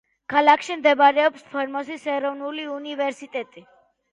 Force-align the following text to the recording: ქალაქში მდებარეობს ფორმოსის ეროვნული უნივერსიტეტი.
ქალაქში 0.33 0.77
მდებარეობს 0.79 1.45
ფორმოსის 1.51 2.07
ეროვნული 2.15 2.67
უნივერსიტეტი. 2.79 3.65